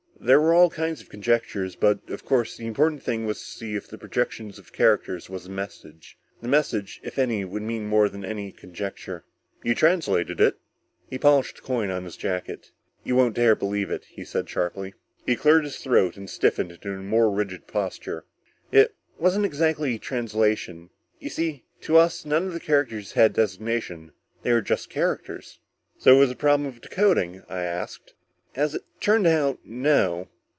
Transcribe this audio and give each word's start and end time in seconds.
"There 0.23 0.39
were 0.39 0.53
all 0.53 0.69
kinds 0.69 1.01
of 1.01 1.09
conjectures, 1.09 1.75
but, 1.75 2.07
of 2.11 2.23
course, 2.23 2.55
the 2.55 2.67
important 2.67 3.01
thing 3.01 3.25
was 3.25 3.39
to 3.39 3.43
see 3.45 3.73
if 3.73 3.87
the 3.87 3.97
projection 3.97 4.49
of 4.49 4.71
characters 4.71 5.31
was 5.31 5.47
a 5.47 5.49
message. 5.49 6.15
The 6.43 6.47
message, 6.47 7.01
if 7.03 7.17
any, 7.17 7.43
would 7.43 7.63
mean 7.63 7.87
more 7.87 8.07
than 8.07 8.23
any 8.23 8.51
conjecture." 8.51 9.25
"You 9.63 9.73
translated 9.73 10.39
it?" 10.39 10.59
He 11.09 11.17
polished 11.17 11.55
the 11.55 11.61
coin 11.63 11.89
on 11.89 12.03
his 12.03 12.17
jacket. 12.17 12.69
"You 13.03 13.15
won't 13.15 13.33
dare 13.35 13.55
believe 13.55 13.89
it," 13.89 14.05
he 14.11 14.23
said 14.23 14.47
sharply. 14.47 14.93
He 15.25 15.35
cleared 15.35 15.63
his 15.63 15.77
throat 15.79 16.17
and 16.17 16.29
stiffened 16.29 16.71
into 16.71 16.91
a 16.93 16.97
more 16.97 17.31
rigid 17.31 17.65
posture. 17.65 18.23
"It 18.71 18.93
wasn't 19.17 19.45
exactly 19.45 19.97
translation. 19.97 20.91
You 21.17 21.31
see, 21.31 21.63
to 21.81 21.97
us 21.97 22.25
none 22.25 22.45
of 22.45 22.53
the 22.53 22.59
characters 22.59 23.13
had 23.13 23.33
designation. 23.33 24.11
They 24.43 24.51
were 24.53 24.61
just 24.61 24.87
characters." 24.87 25.59
"So 25.97 26.15
it 26.17 26.19
was 26.19 26.29
a 26.29 26.35
problem 26.35 26.67
of 26.69 26.79
decoding?" 26.79 27.41
I 27.49 27.63
asked. 27.63 28.13
"As 28.53 28.75
it 28.75 28.81
turned 28.99 29.25
out, 29.27 29.59
no. 29.63 30.27